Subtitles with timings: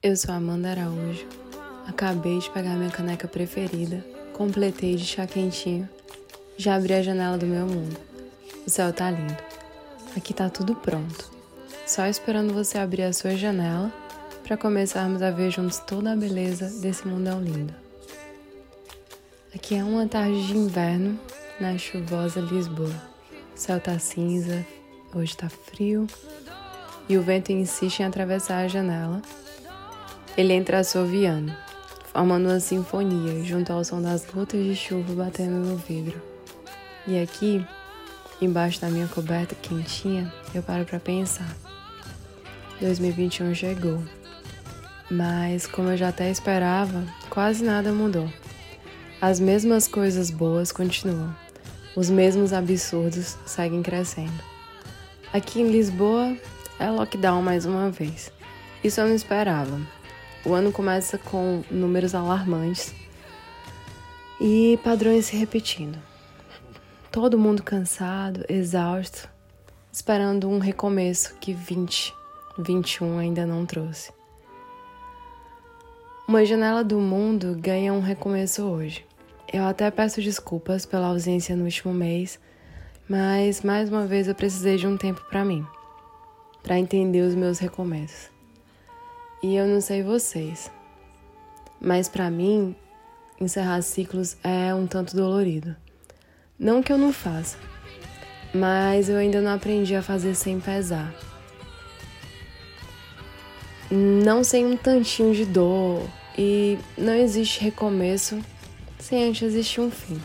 [0.00, 1.26] Eu sou Amanda Araújo.
[1.86, 5.88] Acabei de pegar minha caneca preferida, completei de chá quentinho,
[6.58, 7.96] já abri a janela do meu mundo.
[8.66, 9.36] O céu tá lindo.
[10.14, 11.30] Aqui tá tudo pronto.
[11.86, 13.90] Só esperando você abrir a sua janela
[14.42, 17.74] para começarmos a ver juntos toda a beleza desse mundão lindo.
[19.54, 21.18] Aqui é uma tarde de inverno
[21.58, 22.94] na chuvosa Lisboa.
[23.54, 24.66] O céu tá cinza,
[25.14, 26.06] hoje tá frio
[27.08, 29.22] e o vento insiste em atravessar a janela
[30.38, 31.52] ele entra assoviando,
[32.12, 36.27] formando uma sinfonia junto ao som das gotas de chuva batendo no vidro.
[37.08, 37.66] E aqui,
[38.38, 41.56] embaixo da minha coberta quentinha, eu paro para pensar.
[42.82, 44.02] 2021 chegou.
[45.10, 48.30] Mas, como eu já até esperava, quase nada mudou.
[49.22, 51.34] As mesmas coisas boas continuam.
[51.96, 54.44] Os mesmos absurdos seguem crescendo.
[55.32, 56.36] Aqui em Lisboa
[56.78, 58.30] é lockdown mais uma vez.
[58.84, 59.80] Isso eu não esperava.
[60.44, 62.94] O ano começa com números alarmantes
[64.38, 66.07] e padrões se repetindo.
[67.10, 69.30] Todo mundo cansado, exausto,
[69.90, 72.14] esperando um recomeço que 20,
[72.58, 74.12] 21 ainda não trouxe.
[76.28, 79.06] Uma janela do mundo ganha um recomeço hoje.
[79.50, 82.38] Eu até peço desculpas pela ausência no último mês,
[83.08, 85.66] mas mais uma vez eu precisei de um tempo para mim,
[86.62, 88.30] para entender os meus recomeços.
[89.42, 90.70] E eu não sei vocês,
[91.80, 92.76] mas para mim,
[93.40, 95.74] encerrar ciclos é um tanto dolorido.
[96.58, 97.56] Não que eu não faça,
[98.52, 101.14] mas eu ainda não aprendi a fazer sem pesar.
[103.90, 106.02] Não sem um tantinho de dor,
[106.36, 108.38] e não existe recomeço
[108.98, 110.20] sem antes existir um fim.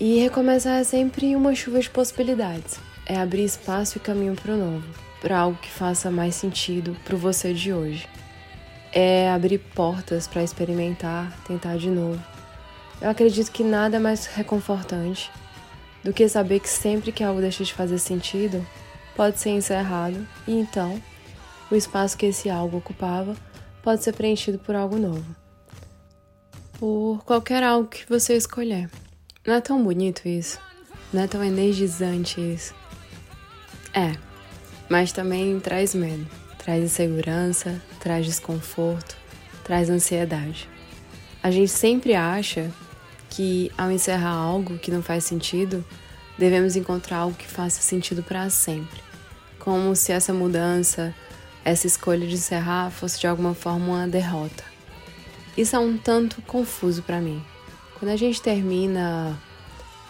[0.00, 4.56] E recomeçar é sempre uma chuva de possibilidades, é abrir espaço e caminho para o
[4.56, 8.06] novo para algo que faça mais sentido para você de hoje.
[8.92, 12.22] É abrir portas para experimentar, tentar de novo.
[13.00, 15.30] Eu acredito que nada mais reconfortante
[16.02, 18.64] do que saber que sempre que algo deixa de fazer sentido,
[19.16, 21.00] pode ser encerrado e então
[21.70, 23.34] o espaço que esse algo ocupava
[23.82, 25.24] pode ser preenchido por algo novo.
[26.78, 28.90] Por qualquer algo que você escolher.
[29.46, 30.58] Não é tão bonito isso?
[31.12, 32.74] Não é tão energizante isso?
[33.92, 34.12] É,
[34.88, 36.26] mas também traz medo,
[36.58, 39.16] traz insegurança, traz desconforto,
[39.62, 40.68] traz ansiedade.
[41.42, 42.70] A gente sempre acha
[43.34, 45.84] que ao encerrar algo que não faz sentido,
[46.38, 49.00] devemos encontrar algo que faça sentido para sempre,
[49.58, 51.12] como se essa mudança,
[51.64, 54.62] essa escolha de encerrar fosse de alguma forma uma derrota.
[55.56, 57.42] Isso é um tanto confuso para mim.
[57.98, 59.36] Quando a gente termina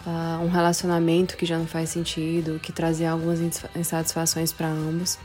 [0.05, 3.39] uh, um relacionamento que já não faz sentido, que trazia algumas
[3.75, 5.17] insatisfações para ambos,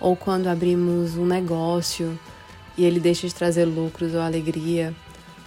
[0.00, 2.18] ou quando abrimos um negócio
[2.76, 4.94] e ele deixa de trazer lucros ou alegria,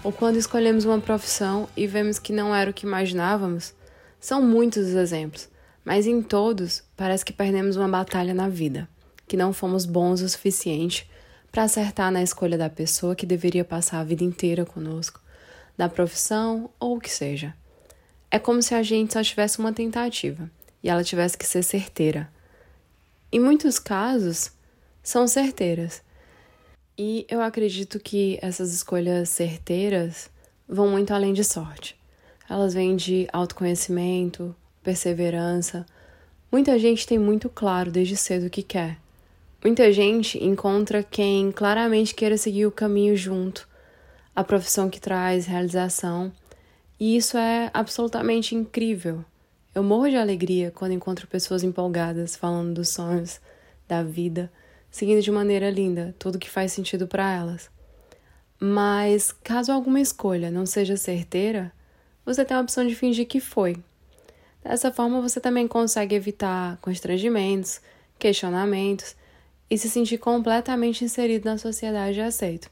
[0.05, 3.73] ou quando escolhemos uma profissão e vemos que não era o que imaginávamos,
[4.19, 5.49] são muitos os exemplos,
[5.83, 8.88] mas em todos parece que perdemos uma batalha na vida,
[9.27, 11.09] que não fomos bons o suficiente
[11.51, 15.19] para acertar na escolha da pessoa que deveria passar a vida inteira conosco,
[15.75, 17.55] da profissão ou o que seja.
[18.29, 20.51] É como se a gente só tivesse uma tentativa
[20.83, 22.31] e ela tivesse que ser certeira.
[23.31, 24.51] Em muitos casos,
[25.01, 26.03] são certeiras.
[26.97, 30.29] E eu acredito que essas escolhas certeiras
[30.67, 31.97] vão muito além de sorte.
[32.50, 35.85] Elas vêm de autoconhecimento, perseverança.
[36.51, 38.97] Muita gente tem muito claro desde cedo o que quer.
[39.63, 43.67] Muita gente encontra quem claramente queira seguir o caminho junto,
[44.35, 46.31] a profissão que traz realização
[47.00, 49.25] e isso é absolutamente incrível.
[49.74, 53.42] Eu morro de alegria quando encontro pessoas empolgadas falando dos sonhos,
[53.86, 54.50] da vida,
[54.95, 57.69] seguindo de maneira linda tudo que faz sentido para elas.
[58.57, 61.69] Mas caso alguma escolha não seja certeira,
[62.25, 63.75] você tem a opção de fingir que foi.
[64.63, 67.81] Dessa forma, você também consegue evitar constrangimentos,
[68.18, 69.18] questionamentos
[69.69, 72.71] e se sentir completamente inserido na sociedade e aceito.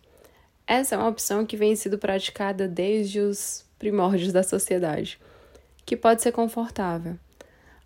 [0.65, 5.19] Essa é uma opção que vem sido praticada desde os primórdios da sociedade,
[5.85, 7.19] que pode ser confortável.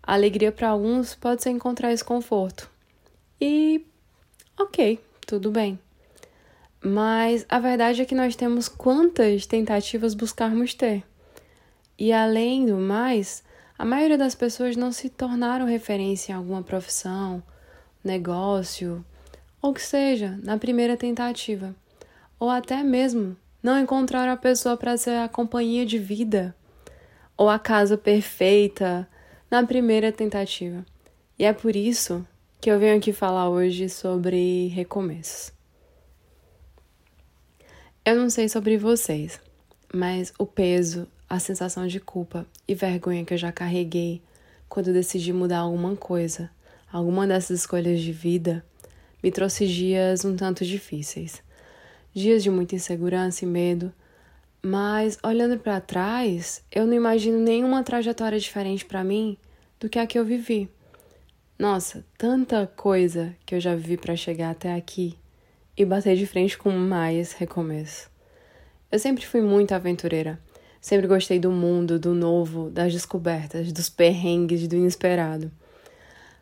[0.00, 2.70] A alegria para alguns pode ser encontrar esse conforto.
[3.40, 3.84] E
[4.58, 5.78] ok, tudo bem.
[6.82, 11.04] Mas a verdade é que nós temos quantas tentativas buscarmos ter.
[11.98, 13.42] E além do mais,
[13.78, 17.42] a maioria das pessoas não se tornaram referência em alguma profissão,
[18.02, 19.04] negócio,
[19.60, 21.74] ou que seja, na primeira tentativa.
[22.38, 26.54] Ou até mesmo não encontraram a pessoa para ser a companhia de vida
[27.36, 29.08] ou a casa perfeita
[29.50, 30.84] na primeira tentativa.
[31.38, 32.26] E é por isso
[32.60, 35.52] que eu venho aqui falar hoje sobre recomeços.
[38.04, 39.40] Eu não sei sobre vocês,
[39.94, 44.20] mas o peso, a sensação de culpa e vergonha que eu já carreguei
[44.68, 46.50] quando decidi mudar alguma coisa,
[46.90, 48.64] alguma dessas escolhas de vida,
[49.22, 51.40] me trouxe dias um tanto difíceis.
[52.12, 53.92] Dias de muita insegurança e medo,
[54.60, 59.38] mas olhando para trás, eu não imagino nenhuma trajetória diferente para mim
[59.78, 60.68] do que a que eu vivi.
[61.58, 65.18] Nossa, tanta coisa que eu já vivi para chegar até aqui
[65.76, 68.08] e bater de frente com mais recomeço.
[68.92, 70.38] Eu sempre fui muito aventureira.
[70.80, 75.50] Sempre gostei do mundo, do novo, das descobertas, dos perrengues, do inesperado.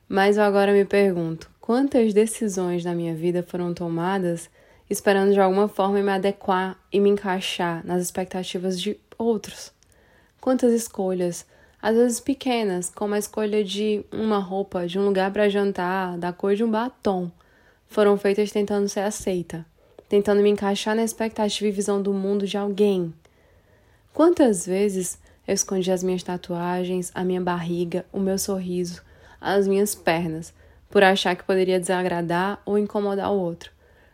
[0.07, 4.51] Mas eu agora me pergunto: quantas decisões na minha vida foram tomadas
[4.91, 9.73] esperando de alguma forma me adequar e me encaixar nas expectativas de outros?
[10.43, 11.47] Quantas escolhas,
[11.87, 16.33] às vezes pequenas, como a escolha de uma roupa, de um lugar para jantar, da
[16.33, 17.31] cor de um batom,
[17.87, 19.65] foram feitas tentando ser aceita,
[20.09, 23.15] tentando me encaixar na expectativa e visão do mundo de alguém.
[24.13, 25.17] Quantas vezes
[25.47, 29.01] eu escondi as minhas tatuagens, a minha barriga, o meu sorriso,
[29.41, 30.53] as minhas pernas,
[30.91, 33.71] por achar que poderia desagradar ou incomodar o outro.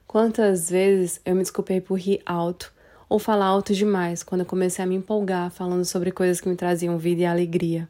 [0.06, 2.70] Quantas vezes eu me desculpei por rir alto
[3.12, 6.56] ou falar alto demais quando eu comecei a me empolgar falando sobre coisas que me
[6.56, 7.86] traziam vida e alegria.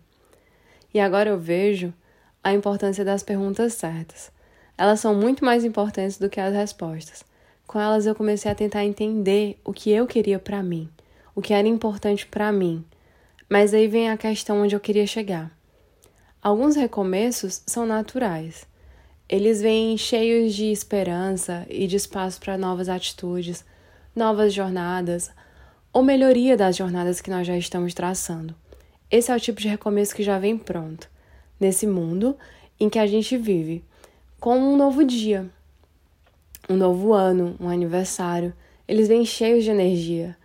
[0.92, 1.94] E agora eu vejo
[2.42, 4.32] a importância das perguntas certas.
[4.76, 7.22] Elas são muito mais importantes do que as respostas.
[7.68, 10.88] Com elas eu comecei a tentar entender o que eu queria para mim,
[11.36, 12.84] o que era importante para mim.
[13.48, 15.56] Mas aí vem a questão onde eu queria chegar.
[16.42, 18.66] Alguns recomeços são naturais.
[19.28, 23.64] Eles vêm cheios de esperança e de espaço para novas atitudes,
[24.14, 25.30] novas jornadas
[25.92, 28.54] ou melhoria das jornadas que nós já estamos traçando.
[29.10, 31.08] Esse é o tipo de recomeço que já vem pronto,
[31.60, 32.36] nesse mundo
[32.80, 33.84] em que a gente vive,
[34.40, 35.48] como um novo dia,
[36.68, 38.52] um novo ano, um aniversário.
[38.88, 40.36] Eles vêm cheios de energia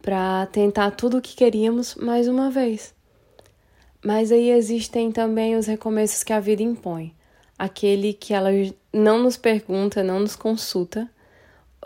[0.00, 2.94] para tentar tudo o que queríamos mais uma vez.
[4.04, 7.14] Mas aí existem também os recomeços que a vida impõe
[7.58, 8.50] aquele que ela
[8.92, 11.08] não nos pergunta, não nos consulta,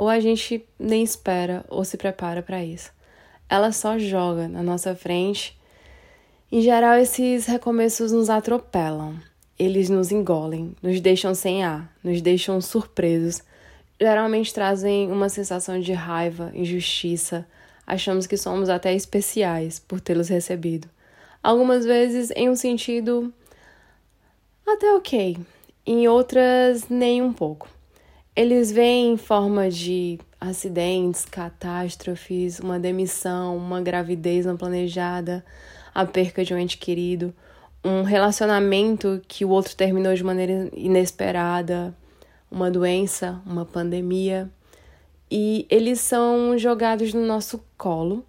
[0.00, 2.90] ou a gente nem espera ou se prepara para isso.
[3.46, 5.54] Ela só joga na nossa frente.
[6.50, 9.18] Em geral, esses recomeços nos atropelam.
[9.58, 13.42] Eles nos engolem, nos deixam sem ar, nos deixam surpresos.
[14.00, 17.46] Geralmente trazem uma sensação de raiva, injustiça.
[17.86, 20.88] Achamos que somos até especiais por tê-los recebido.
[21.42, 23.30] Algumas vezes em um sentido
[24.66, 25.36] até ok,
[25.84, 27.68] em outras nem um pouco.
[28.34, 35.44] Eles vêm em forma de acidentes, catástrofes, uma demissão, uma gravidez não planejada,
[35.92, 37.34] a perca de um ente querido,
[37.84, 41.94] um relacionamento que o outro terminou de maneira inesperada,
[42.50, 44.48] uma doença, uma pandemia.
[45.30, 48.24] E eles são jogados no nosso colo.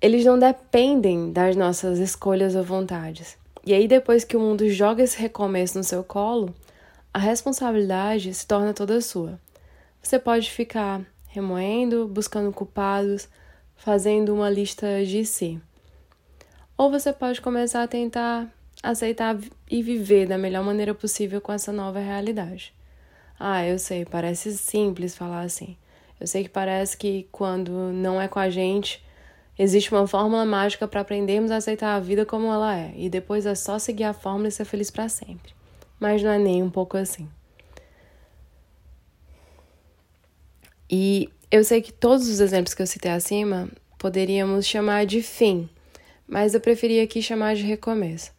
[0.00, 3.36] Eles não dependem das nossas escolhas ou vontades.
[3.64, 6.54] E aí, depois que o mundo joga esse recomeço no seu colo,
[7.12, 9.38] a responsabilidade se torna toda sua.
[10.02, 13.28] Você pode ficar remoendo, buscando culpados,
[13.76, 15.60] fazendo uma lista de si.
[16.76, 18.48] Ou você pode começar a tentar
[18.82, 19.36] aceitar
[19.70, 22.72] e viver da melhor maneira possível com essa nova realidade.
[23.38, 25.76] Ah, eu sei, parece simples falar assim.
[26.20, 29.02] Eu sei que parece que quando não é com a gente,
[29.58, 33.44] Existe uma fórmula mágica para aprendermos a aceitar a vida como ela é, e depois
[33.44, 35.52] é só seguir a fórmula e ser feliz para sempre.
[35.98, 37.28] Mas não é nem um pouco assim.
[40.90, 45.68] E eu sei que todos os exemplos que eu citei acima poderíamos chamar de fim,
[46.26, 48.32] mas eu preferia aqui chamar de recomeço.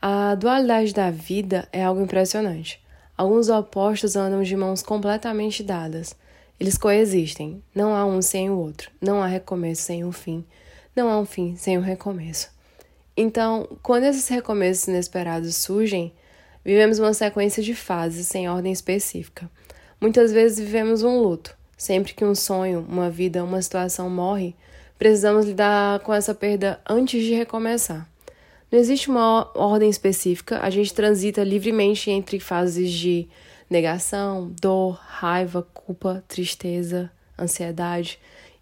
[0.00, 2.82] A dualidade da vida é algo impressionante.
[3.16, 6.16] Alguns opostos andam de mãos completamente dadas.
[6.58, 7.62] Eles coexistem.
[7.74, 8.90] Não há um sem o outro.
[9.00, 10.44] Não há recomeço sem um fim.
[10.94, 12.50] Não há um fim sem um recomeço.
[13.16, 16.12] Então, quando esses recomeços inesperados surgem,
[16.64, 19.50] vivemos uma sequência de fases sem ordem específica.
[20.00, 21.56] Muitas vezes vivemos um luto.
[21.76, 24.54] Sempre que um sonho, uma vida, uma situação morre,
[24.98, 28.08] precisamos lidar com essa perda antes de recomeçar.
[28.70, 33.28] Não existe uma ordem específica, a gente transita livremente entre fases de
[33.68, 38.18] negação, dor, raiva, culpa, tristeza, ansiedade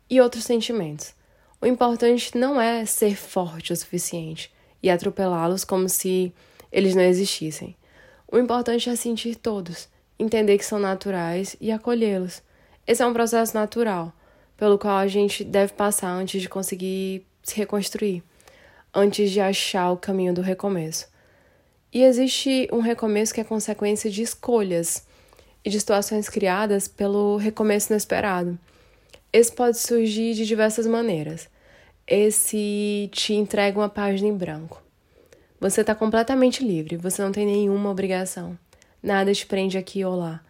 [0.09, 1.15] e outros sentimentos.
[1.61, 6.33] O importante não é ser forte o suficiente e atropelá-los como se
[6.71, 7.77] eles não existissem.
[8.33, 12.43] O importante é sentir todos, entender que são naturais e acolhê-los.
[12.87, 14.11] Esse é um processo natural,
[14.57, 18.23] pelo qual a gente deve passar antes de conseguir se reconstruir,
[18.95, 21.09] antes de achar o caminho do recomeço.
[21.93, 25.07] E existe um recomeço que é consequência de escolhas
[25.63, 28.59] e de situações criadas pelo recomeço inesperado.
[29.31, 31.51] Esse pode surgir de diversas maneiras.
[32.07, 34.82] Esse te entrega uma página em branco.
[35.63, 38.59] Você está completamente livre, você não tem nenhuma obrigação.
[39.01, 40.43] Nada te prende aqui ou lá.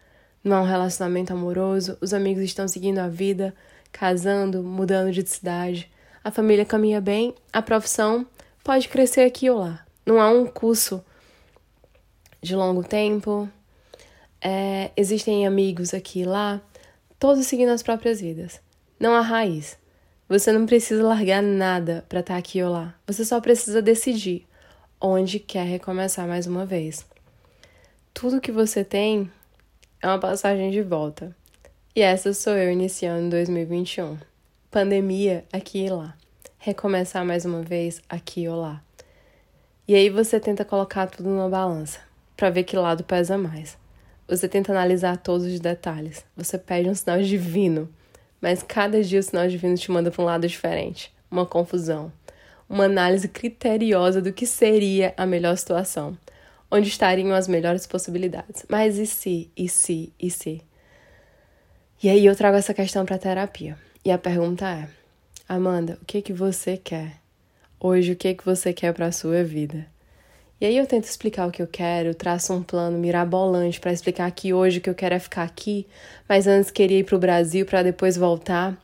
[0.43, 3.53] Não há um relacionamento amoroso, os amigos estão seguindo a vida,
[3.91, 5.87] casando, mudando de cidade.
[6.23, 8.25] A família caminha bem, a profissão
[8.63, 9.85] pode crescer aqui ou lá.
[10.03, 11.05] Não há um curso
[12.41, 13.47] de longo tempo.
[14.41, 16.59] É, existem amigos aqui e lá,
[17.19, 18.59] todos seguindo as próprias vidas.
[18.99, 19.77] Não há raiz.
[20.27, 22.95] Você não precisa largar nada para estar tá aqui ou lá.
[23.05, 24.47] Você só precisa decidir
[25.05, 27.05] onde quer recomeçar mais uma vez.
[28.13, 29.29] Tudo que você tem
[30.01, 31.35] é uma passagem de volta.
[31.93, 34.17] E essa sou eu iniciando em 2021.
[34.71, 36.15] Pandemia aqui e lá.
[36.57, 38.81] Recomeçar mais uma vez aqui ou lá.
[39.85, 41.99] E aí você tenta colocar tudo numa balança
[42.37, 43.77] para ver que lado pesa mais.
[44.25, 46.23] Você tenta analisar todos os detalhes.
[46.37, 47.89] Você pede um sinal divino,
[48.39, 52.09] mas cada dia o sinal divino te manda para um lado diferente, uma confusão
[52.69, 56.17] uma análise criteriosa do que seria a melhor situação,
[56.71, 58.65] onde estariam as melhores possibilidades.
[58.69, 60.61] Mas e se, e se, e se?
[62.01, 63.77] E aí eu trago essa questão para terapia.
[64.03, 64.87] E a pergunta é:
[65.47, 67.21] Amanda, o que que você quer?
[67.79, 69.85] Hoje, o que que você quer para a sua vida?
[70.59, 74.31] E aí eu tento explicar o que eu quero, traço um plano mirabolante para explicar
[74.31, 75.85] que hoje o que eu quero é ficar aqui,
[76.27, 78.77] mas antes queria ir para o Brasil para depois voltar.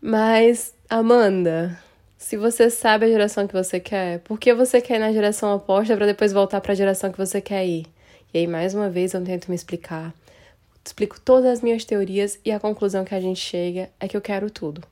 [0.00, 1.78] Mas, Amanda,
[2.22, 5.56] se você sabe a direção que você quer, por que você quer ir na direção
[5.56, 7.84] oposta para depois voltar para a direção que você quer ir?
[8.32, 10.14] E aí, mais uma vez, eu tento me explicar.
[10.84, 14.20] Explico todas as minhas teorias e a conclusão que a gente chega é que eu
[14.20, 14.84] quero tudo.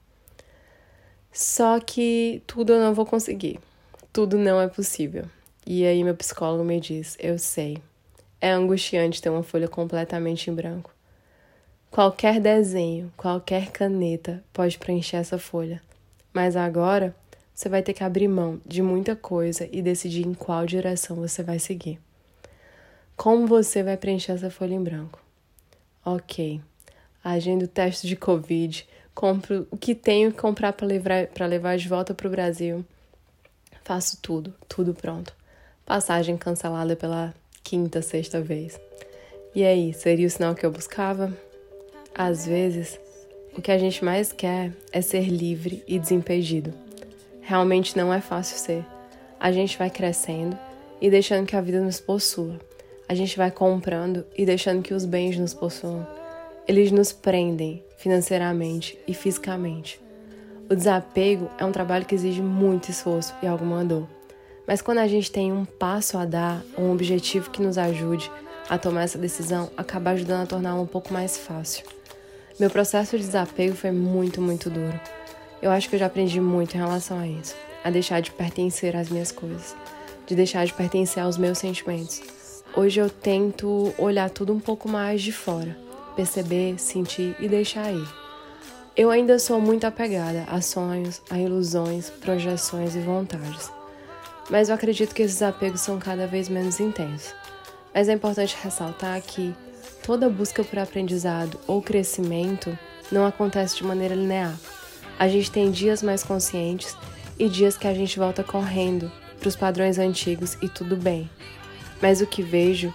[1.33, 3.61] Só que tudo eu não vou conseguir.
[4.13, 5.25] Tudo não é possível.
[5.65, 7.79] E aí, meu psicólogo me diz: Eu sei.
[8.41, 10.93] É angustiante ter uma folha completamente em branco.
[11.93, 15.81] Qualquer desenho, qualquer caneta pode preencher essa folha.
[16.33, 17.15] Mas agora
[17.53, 21.43] você vai ter que abrir mão de muita coisa e decidir em qual direção você
[21.43, 22.01] vai seguir.
[23.17, 25.23] Como você vai preencher essa folha em branco?
[26.05, 26.61] Ok,
[27.23, 31.87] agendo o teste de Covid, compro o que tenho que comprar para levar, levar de
[31.87, 32.83] volta para o Brasil.
[33.85, 35.35] Faço tudo, tudo pronto.
[35.85, 38.81] Passagem cancelada pela quinta, sexta vez.
[39.55, 41.37] E aí, seria o sinal que eu buscava?
[42.15, 42.99] Às vezes,
[43.57, 46.73] o que a gente mais quer é ser livre e desimpedido.
[47.41, 48.85] Realmente não é fácil ser.
[49.39, 50.57] A gente vai crescendo
[51.01, 52.61] e deixando que a vida nos possua.
[53.09, 56.07] A gente vai comprando e deixando que os bens nos possuam.
[56.69, 60.01] Eles nos prendem financeiramente e fisicamente.
[60.71, 64.07] O desapego é um trabalho que exige muito esforço e alguma dor.
[64.65, 68.31] Mas quando a gente tem um passo a dar, um objetivo que nos ajude
[68.69, 71.85] a tomar essa decisão, acaba ajudando a torná-la um pouco mais fácil.
[72.61, 75.01] Meu processo de desapego foi muito, muito duro.
[75.63, 77.57] Eu acho que eu já aprendi muito em relação a isso.
[77.83, 79.75] A deixar de pertencer às minhas coisas.
[80.27, 82.21] De deixar de pertencer aos meus sentimentos.
[82.77, 85.75] Hoje eu tento olhar tudo um pouco mais de fora.
[86.15, 88.07] Perceber, sentir e deixar ir.
[88.95, 93.73] Eu ainda sou muito apegada a sonhos, a ilusões, projeções e vontades.
[94.51, 97.35] Mas eu acredito que esses apegos são cada vez menos intensos.
[97.95, 99.55] Mas é importante ressaltar que
[100.03, 102.77] Toda busca por aprendizado ou crescimento
[103.13, 104.59] não acontece de maneira linear.
[105.19, 106.97] A gente tem dias mais conscientes
[107.39, 111.29] e dias que a gente volta correndo para os padrões antigos e tudo bem.
[112.01, 112.93] Mas o que vejo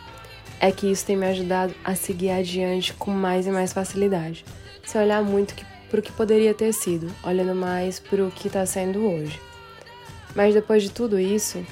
[0.60, 4.46] é que isso tem me ajudado a seguir adiante com mais e mais facilidade,
[4.86, 5.56] sem olhar muito
[5.90, 9.40] para o que poderia ter sido, olhando mais para o que está sendo hoje.
[10.36, 11.66] Mas depois de tudo isso,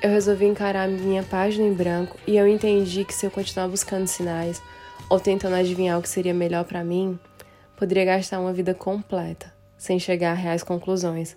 [0.00, 4.06] eu resolvi encarar minha página em branco e eu entendi que se eu continuar buscando
[4.06, 4.62] sinais
[5.10, 7.18] ou tentando adivinhar o que seria melhor para mim,
[7.76, 11.36] poderia gastar uma vida completa sem chegar a reais conclusões.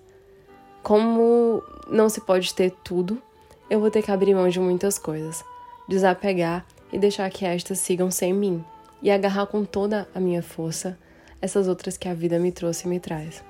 [0.84, 3.22] Como não se pode ter tudo,
[3.70, 5.44] eu vou ter que abrir mão de muitas coisas,
[5.88, 8.64] desapegar e deixar que estas sigam sem mim
[9.02, 10.98] e agarrar com toda a minha força
[11.42, 13.44] essas outras que a vida me trouxe e me traz.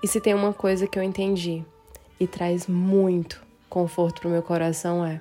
[0.00, 1.64] E se tem uma coisa que eu entendi
[2.20, 5.20] e traz muito conforto para o meu coração é: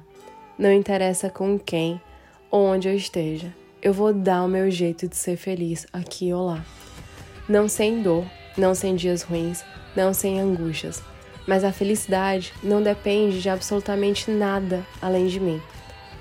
[0.58, 2.01] não interessa com quem
[2.50, 6.46] ou onde eu esteja, eu vou dar o meu jeito de ser feliz aqui ou
[6.46, 6.66] lá.
[7.48, 8.25] Não sem dor,
[8.58, 9.63] não sem dias ruins,
[9.96, 11.01] não sem angústias.
[11.48, 15.62] Mas a felicidade não depende de absolutamente nada além de mim.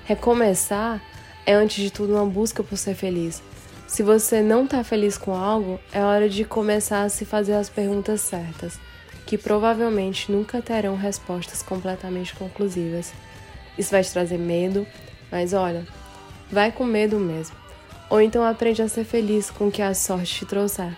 [0.05, 1.01] Recomeçar
[1.45, 3.41] é, antes de tudo, uma busca por ser feliz.
[3.87, 7.69] Se você não está feliz com algo, é hora de começar a se fazer as
[7.69, 8.77] perguntas certas,
[9.27, 13.13] que provavelmente nunca terão respostas completamente conclusivas.
[13.77, 14.87] Isso vai te trazer medo,
[15.29, 15.85] mas olha,
[16.49, 17.55] vai com medo mesmo.
[18.09, 20.97] Ou então aprende a ser feliz com o que a sorte te trouxer.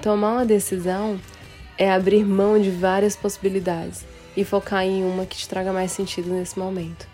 [0.00, 1.20] Tomar uma decisão
[1.76, 6.30] é abrir mão de várias possibilidades e focar em uma que te traga mais sentido
[6.30, 7.06] nesse momento.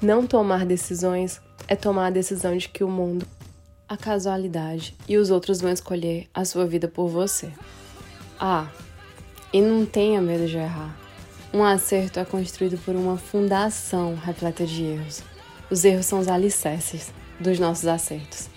[0.00, 3.26] Não tomar decisões é tomar a decisão de que o mundo,
[3.86, 7.52] a casualidade e os outros vão escolher a sua vida por você.
[8.40, 8.68] Ah,
[9.56, 10.94] e não tenha medo de errar.
[11.50, 15.22] Um acerto é construído por uma fundação repleta de erros.
[15.70, 17.10] Os erros são os alicerces
[17.40, 18.50] dos nossos acertos.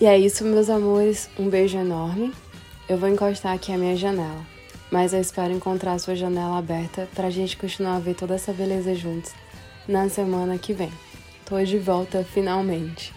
[0.00, 1.28] E é isso, meus amores.
[1.38, 2.32] Um beijo enorme.
[2.88, 4.40] Eu vou encostar aqui a minha janela,
[4.90, 8.34] mas eu espero encontrar a sua janela aberta para a gente continuar a ver toda
[8.34, 9.32] essa beleza juntos
[9.86, 10.90] na semana que vem.
[11.44, 13.12] Tô de volta finalmente.